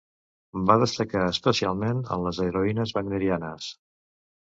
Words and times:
Va 0.71 0.77
destacar 0.83 1.27
especialment 1.35 2.01
en 2.17 2.27
les 2.31 2.43
heroïnes 2.49 2.99
wagnerianes. 2.99 3.73